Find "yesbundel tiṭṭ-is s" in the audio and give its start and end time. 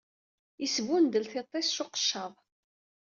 0.61-1.77